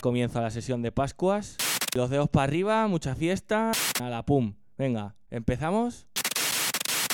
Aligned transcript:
Comienza 0.00 0.40
la 0.40 0.50
sesión 0.50 0.80
de 0.82 0.92
Pascuas. 0.92 1.56
Los 1.94 2.10
dedos 2.10 2.28
para 2.28 2.44
arriba, 2.44 2.86
mucha 2.86 3.14
fiesta. 3.14 3.72
A 4.00 4.08
la 4.08 4.24
pum. 4.24 4.54
Venga, 4.76 5.16
empezamos. 5.30 6.06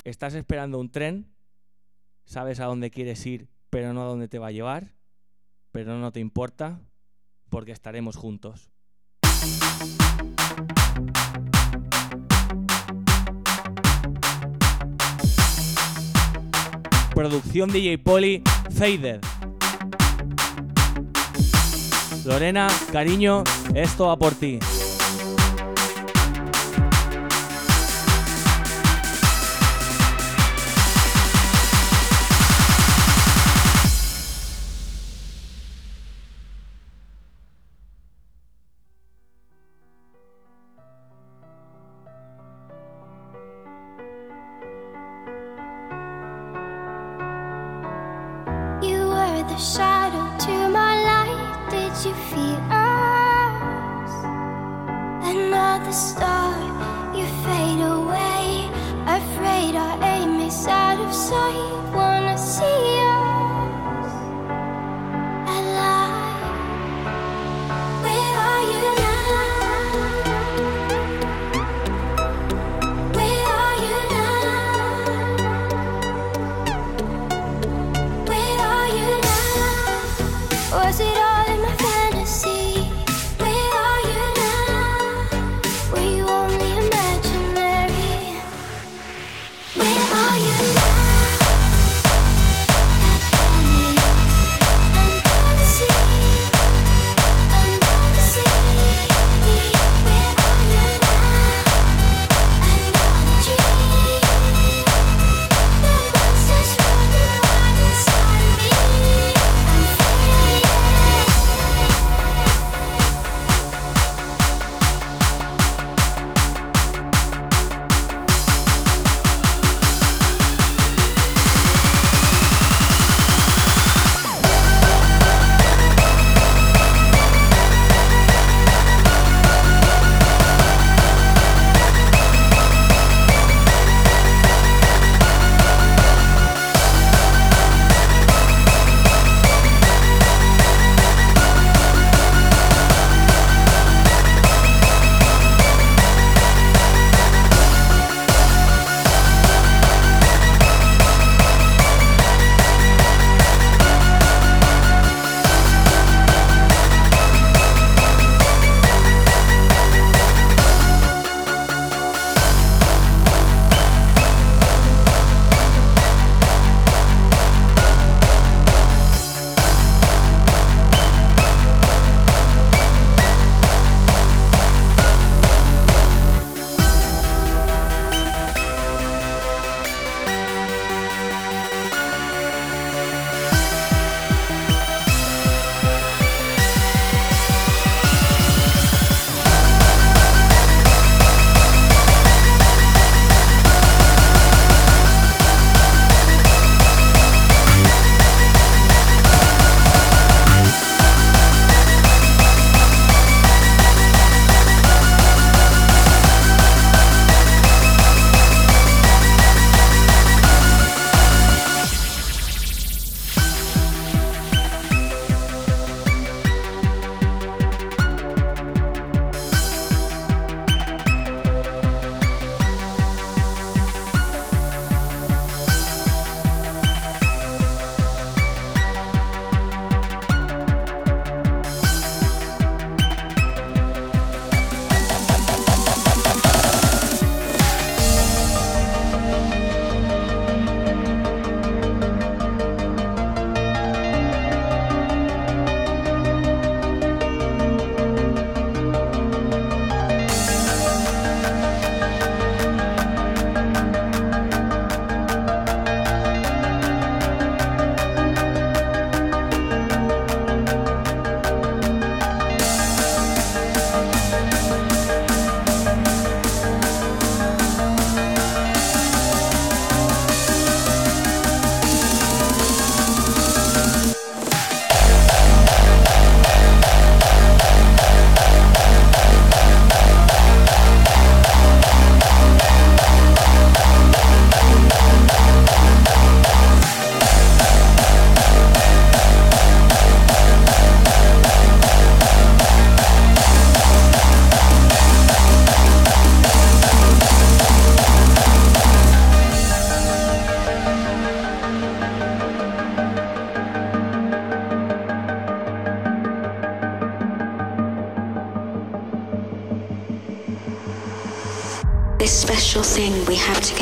¿Estás 0.04 0.34
esperando 0.34 0.78
un 0.78 0.90
tren? 0.90 1.32
¿Sabes 2.26 2.60
a 2.60 2.66
dónde 2.66 2.90
quieres 2.90 3.24
ir, 3.24 3.48
pero 3.70 3.94
no 3.94 4.02
a 4.02 4.06
dónde 4.06 4.28
te 4.28 4.38
va 4.38 4.48
a 4.48 4.52
llevar? 4.52 4.92
Pero 5.70 5.96
no 5.98 6.12
te 6.12 6.20
importa, 6.20 6.80
porque 7.48 7.72
estaremos 7.72 8.16
juntos. 8.16 8.70
Producción 17.14 17.70
DJ 17.70 17.98
Poli, 17.98 18.42
Faded. 18.76 19.20
Lorena, 22.24 22.66
cariño, 22.90 23.44
esto 23.74 24.06
va 24.08 24.16
por 24.16 24.34
ti. 24.34 24.58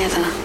Together 0.08 0.41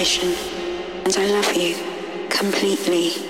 inspiration, 0.00 0.34
and 1.04 1.14
I 1.18 1.26
love 1.26 1.54
you 1.54 1.76
completely. 2.30 3.29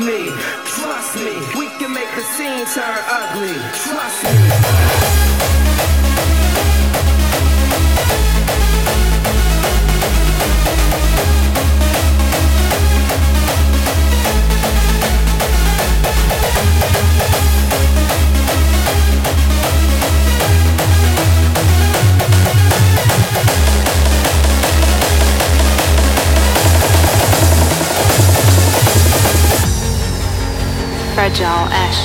Me, 0.00 0.30
trust 0.64 1.16
me. 1.16 1.34
We 1.58 1.66
can 1.78 1.92
make 1.92 2.08
the 2.16 2.22
scene 2.22 2.64
turn 2.74 2.98
ugly. 3.06 3.54
Trust 3.84 4.24
me. 4.24 5.67
Fragile 31.18 31.66
ash, 31.74 32.00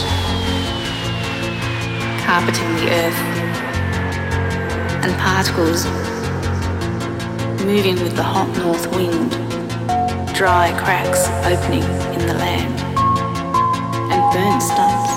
carpeting 2.25 2.73
the 2.77 2.89
earth, 2.89 3.19
and 5.05 5.13
particles 5.19 5.85
moving 7.63 7.93
with 8.01 8.15
the 8.15 8.23
hot 8.23 8.49
north 8.57 8.87
wind, 8.95 9.29
dry 10.33 10.73
cracks 10.81 11.27
opening 11.45 11.83
in 12.15 12.25
the 12.25 12.33
land, 12.33 12.73
and 14.11 14.21
burnt 14.33 14.63
stumps, 14.63 15.13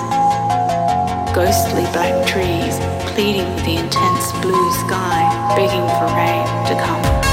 ghostly 1.33 1.81
black 1.91 2.23
trees 2.27 2.77
pleading 3.15 3.51
with 3.55 3.65
the 3.65 3.77
intense 3.77 4.31
blue 4.43 4.71
sky, 4.73 5.25
begging 5.55 5.87
for 5.97 6.05
rain 6.13 6.45
to 6.67 6.79
come. 6.85 7.26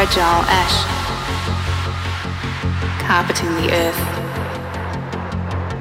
Fragile 0.00 0.44
ash, 0.48 0.76
carpeting 3.04 3.52
the 3.56 3.70
earth, 3.70 4.00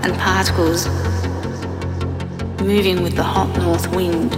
and 0.04 0.14
particles 0.20 0.90
moving 2.62 3.02
with 3.02 3.16
the 3.16 3.24
hot 3.24 3.48
north 3.60 3.88
wind, 3.96 4.32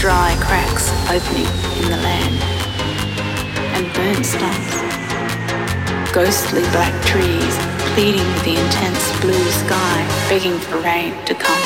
dry 0.00 0.36
cracks 0.40 0.90
opening 1.08 1.46
in 1.78 1.90
the 1.92 1.96
land, 2.02 2.42
and 3.76 3.86
burnt 3.94 4.26
stumps, 4.26 4.74
ghostly 6.12 6.62
black 6.72 6.92
trees 7.04 7.56
pleading 7.94 8.26
with 8.34 8.42
the 8.42 8.56
intense 8.64 9.20
blue 9.20 9.50
sky, 9.62 10.04
begging 10.28 10.58
for 10.58 10.80
rain 10.80 11.14
to 11.24 11.34
come. 11.36 11.62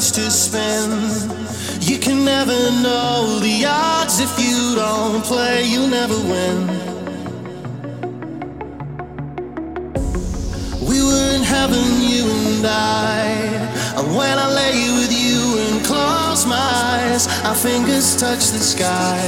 Starts 0.00 0.10
to 0.12 0.30
spend. 0.30 1.82
you 1.82 1.98
can 1.98 2.24
never 2.24 2.52
know 2.82 3.40
the 3.40 3.64
odds 3.66 4.20
if 4.20 4.32
you 4.38 4.76
don't 4.76 5.24
play, 5.24 5.64
you 5.64 5.88
never 5.88 6.14
win. 6.14 6.66
We 10.88 11.02
were 11.02 11.28
in 11.34 11.42
heaven, 11.42 11.84
you 12.00 12.24
and 12.30 12.66
I. 12.66 13.24
And 13.98 14.16
when 14.16 14.38
I 14.38 14.48
lay 14.54 14.78
with 15.00 15.10
you 15.10 15.40
and 15.64 15.84
close 15.84 16.46
my 16.46 16.68
eyes, 16.92 17.26
our 17.44 17.56
fingers 17.56 18.16
touch 18.16 18.50
the 18.52 18.60
sky. 18.60 19.18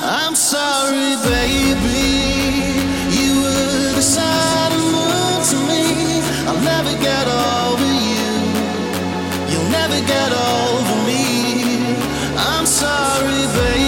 I'm 0.00 0.34
sorry, 0.34 1.16
baby. 1.28 2.16
You 3.12 3.42
were 3.42 3.92
the 3.92 4.06
sun 4.14 4.72
and 4.72 4.86
moon 4.96 5.38
to 5.50 5.56
me. 5.68 5.84
I'll 6.48 6.62
never 6.62 6.92
get 7.02 7.26
over 7.28 7.85
never 9.96 10.06
get 10.06 10.32
over 10.32 11.06
me. 11.06 11.96
I'm 12.36 12.66
sorry, 12.66 13.46
baby. 13.58 13.85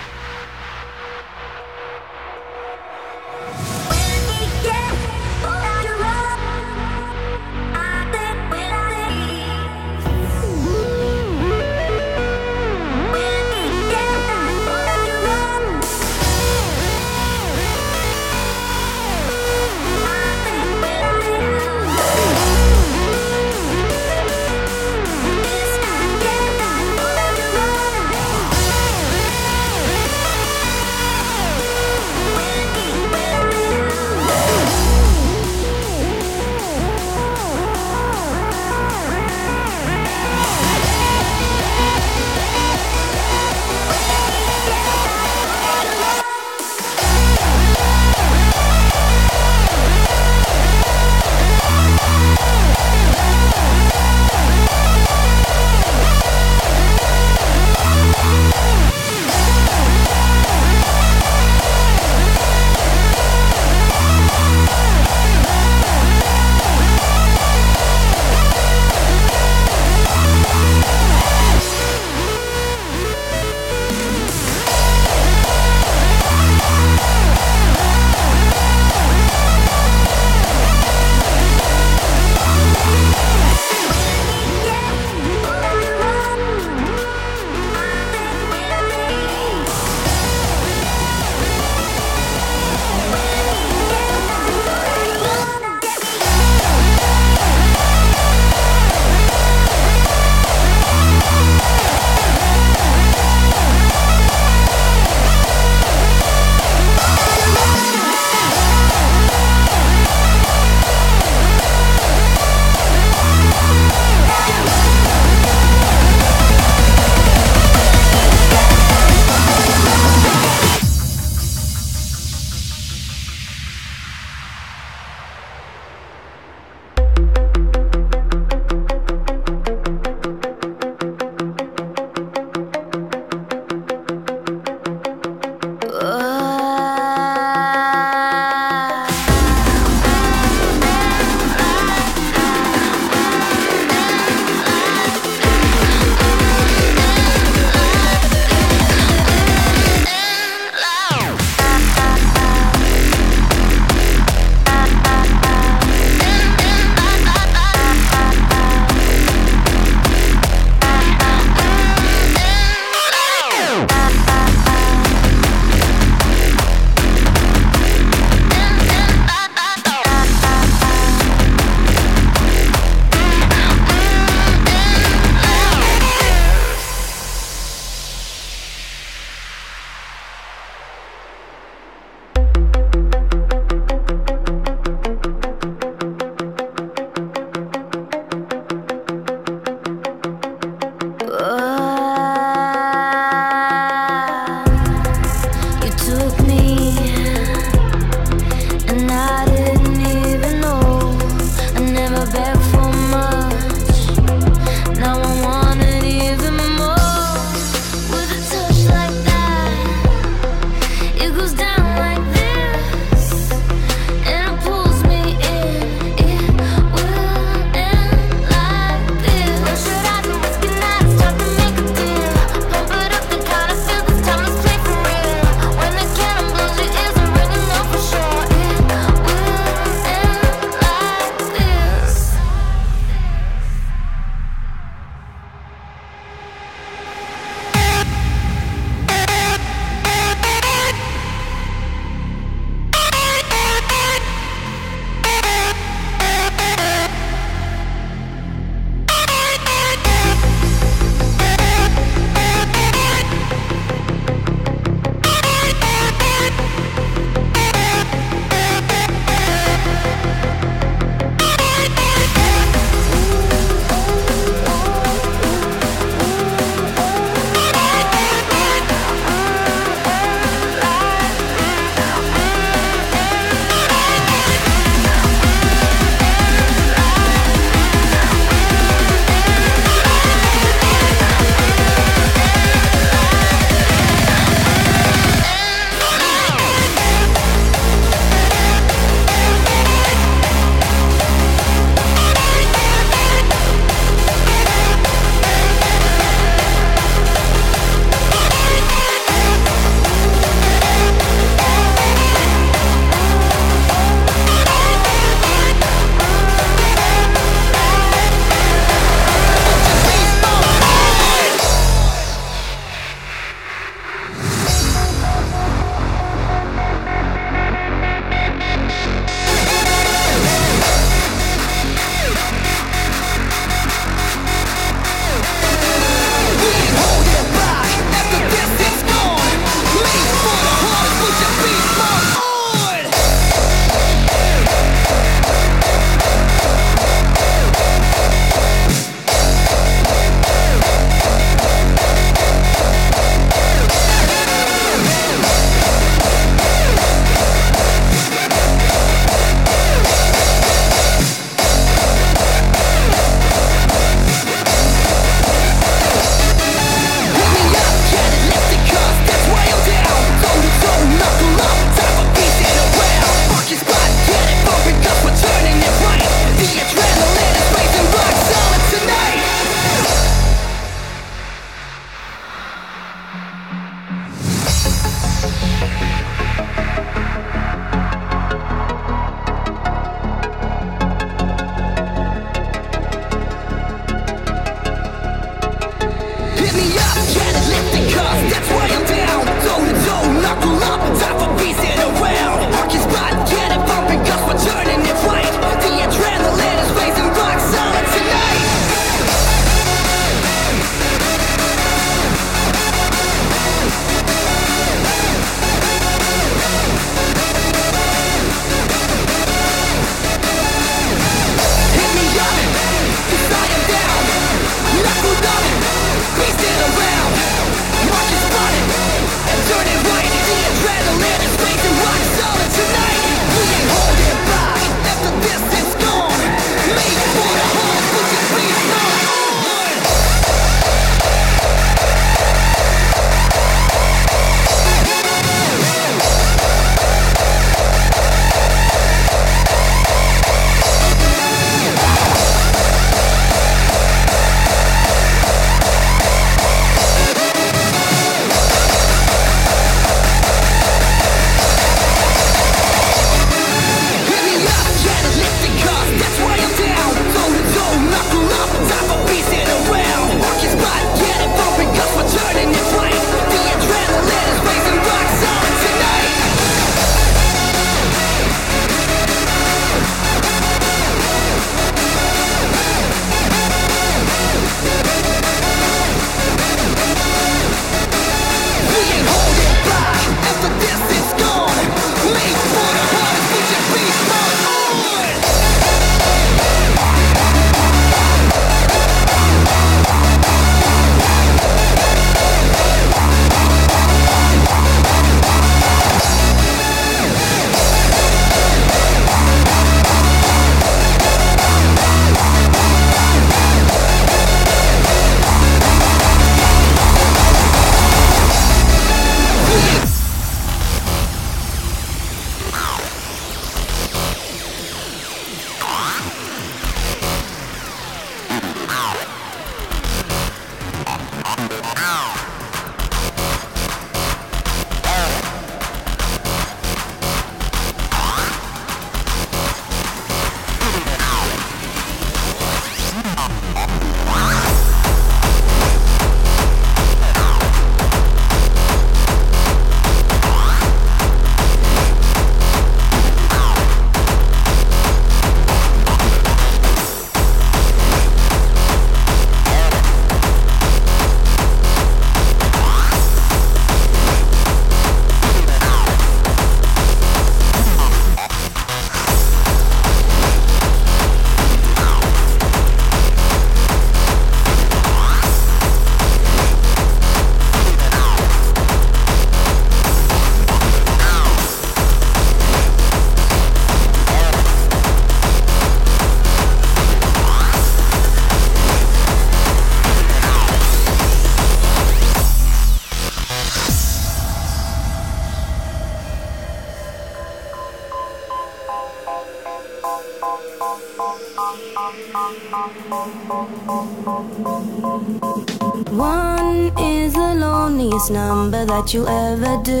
that 599.02 599.12
you'll 599.14 599.28
ever 599.28 599.82
do. 599.82 600.00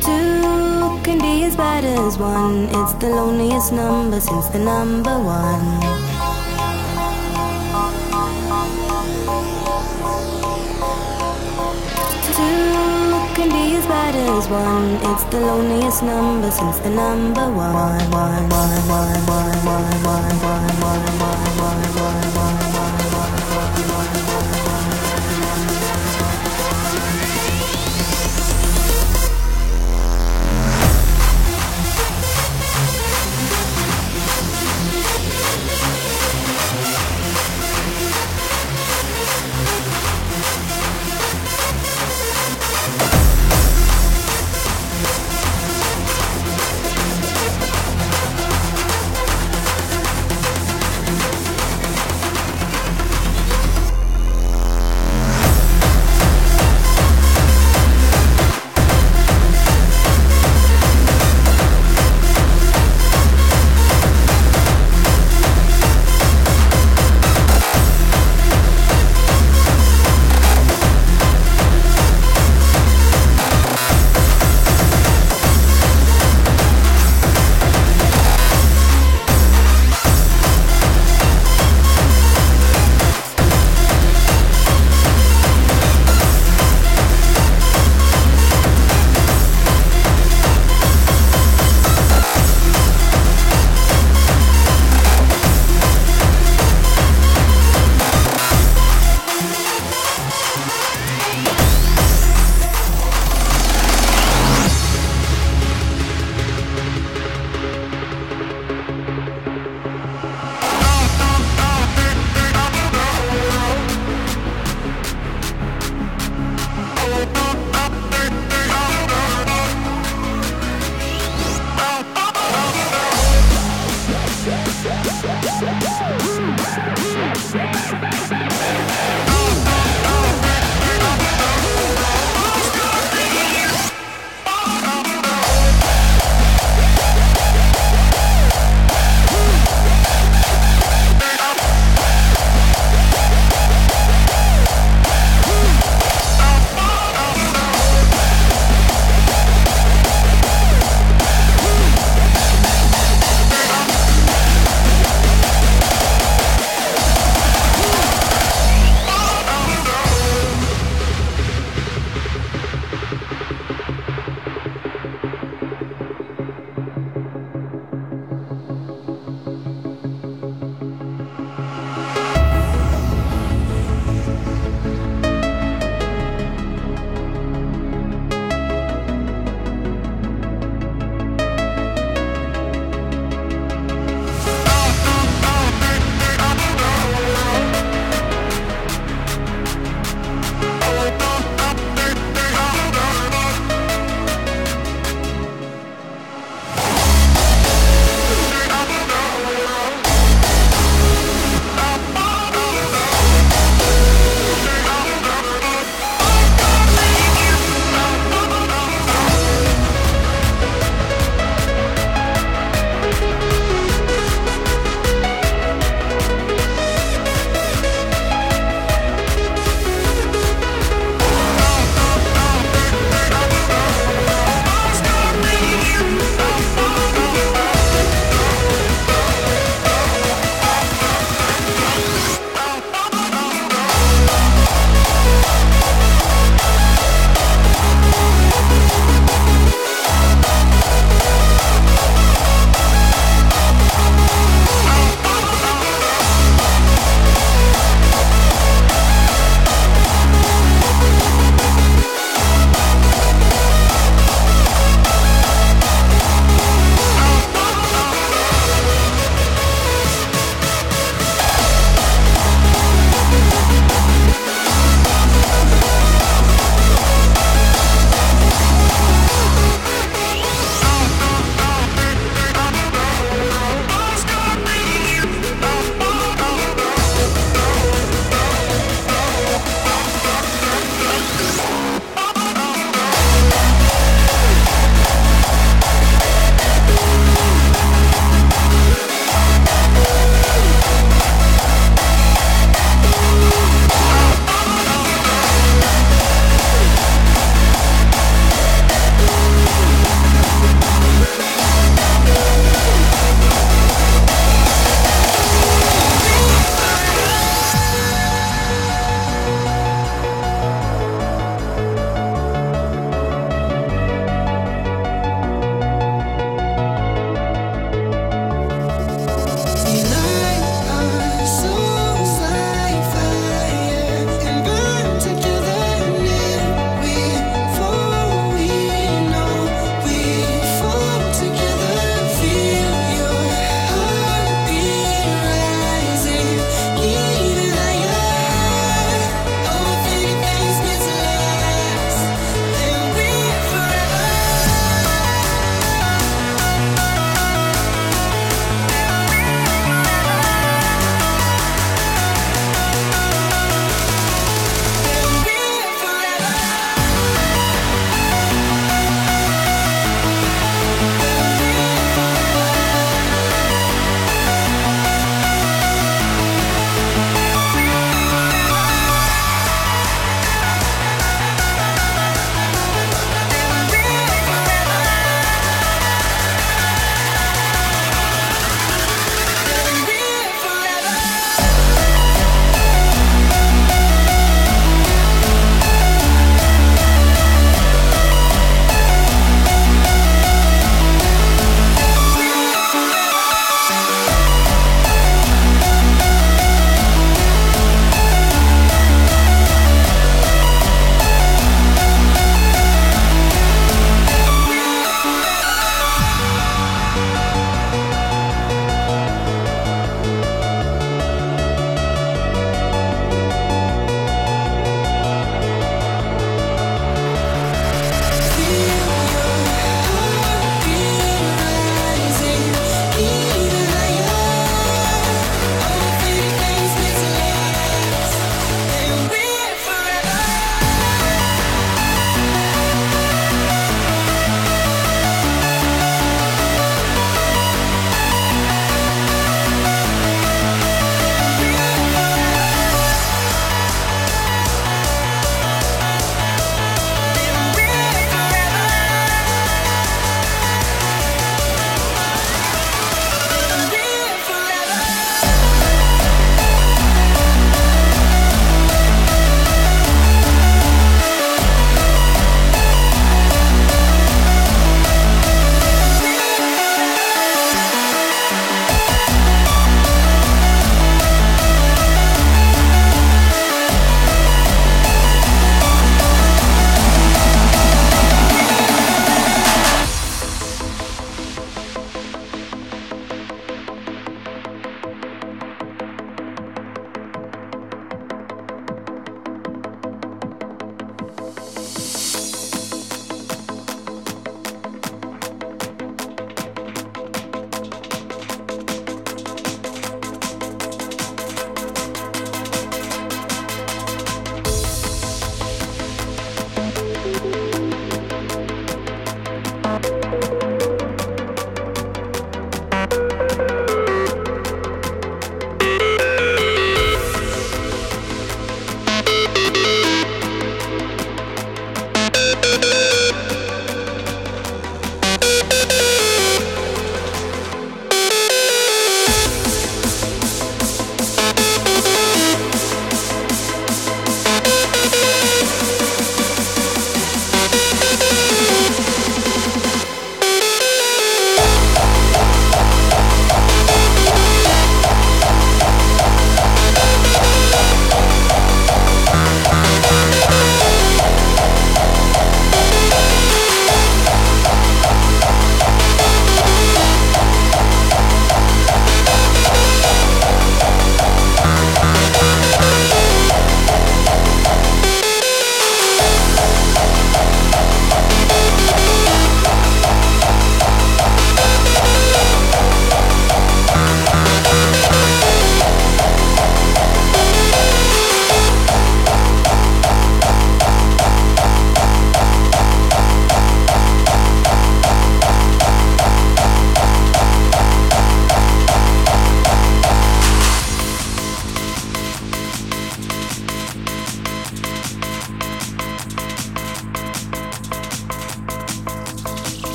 Two 0.00 1.00
can 1.04 1.18
be 1.18 1.44
as 1.44 1.54
bad 1.54 1.84
as 1.84 2.18
one. 2.18 2.64
It's 2.70 2.94
the 2.94 3.08
loneliest 3.10 3.72
number 3.72 4.20
since 4.20 4.46
the 4.48 4.58
number 4.58 5.10
one. 5.10 5.80
Two 12.36 13.34
can 13.36 13.48
be 13.50 13.76
as 13.76 13.86
bad 13.86 14.14
as 14.14 14.48
one. 14.48 14.96
It's 15.12 15.24
the 15.24 15.40
loneliest 15.40 16.02
number 16.02 16.50
since 16.50 16.78
the 16.78 16.90
number 16.90 17.50
one. 17.52 17.74
one, 17.74 18.10
one, 18.10 18.48
one, 18.48 18.82
one, 18.88 19.26
one, 19.26 19.64
one, 19.66 20.02
one, 20.04 20.42
one. 20.42 20.61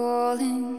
Calling. 0.00 0.69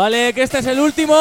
Vale, 0.00 0.32
que 0.32 0.42
este 0.42 0.60
es 0.60 0.64
el 0.64 0.80
último. 0.80 1.14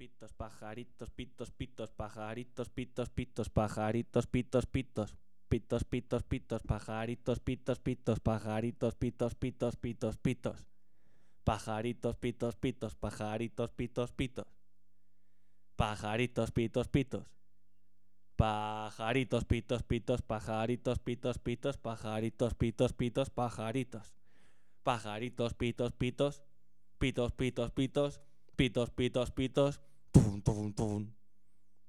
Pitos, 0.00 0.32
pajaritos, 0.32 1.10
pitos, 1.10 1.50
pitos, 1.50 1.90
pajaritos, 1.92 2.70
pitos, 2.70 3.10
pitos, 3.10 3.50
pajaritos, 3.50 4.26
pitos, 4.26 4.64
pitos. 4.64 5.18
Pitos, 5.50 5.84
pitos, 5.84 6.22
pitos, 6.22 6.62
pajaritos, 6.62 7.40
pitos, 7.40 7.80
pitos, 7.80 8.20
pajaritos, 8.20 8.94
pitos, 8.94 9.34
pitos, 9.34 9.76
pitos, 9.76 10.16
pitos. 10.16 10.66
Pajaritos, 11.44 12.16
pitos, 12.16 12.56
pitos, 12.56 12.94
pajaritos, 12.94 13.72
pitos, 13.72 14.12
pitos. 14.12 14.46
Pajaritos, 15.76 16.50
pitos, 16.50 16.88
pitos. 16.88 17.30
Pajaritos, 18.36 19.44
pitos, 19.44 19.82
pitos, 19.82 20.22
pajaritos, 20.22 20.98
pitos, 20.98 21.38
pitos, 21.38 21.76
pajaritos, 21.76 22.54
pitos, 22.54 22.92
pitos, 22.94 23.28
pajaritos. 23.28 24.14
Pajaritos, 24.82 25.52
pitos, 25.52 25.92
pitos, 25.92 26.42
pitos, 26.98 27.32
pitos, 27.32 27.70
pitos, 27.70 28.20
pitos, 28.56 28.90
pitos, 28.90 29.30
pitos, 29.30 29.80
tum, 30.12 30.42
tum, 30.42 30.72
tum. 30.72 31.12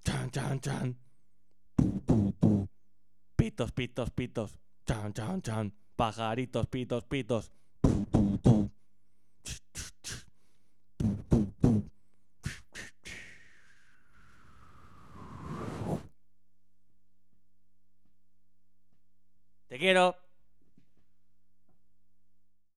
Chan, 0.06 0.32
chan, 0.32 0.60
chan. 0.60 0.96
Pu, 1.76 2.02
pu, 2.06 2.34
pu. 2.40 2.70
Pitos, 3.38 3.72
pitos, 3.72 4.10
pitos, 4.12 4.60
chan, 4.88 5.14
chan, 5.14 5.42
chan. 5.42 5.74
Pajaritos, 5.96 6.68
pitos, 6.68 7.04
pitos. 7.06 7.52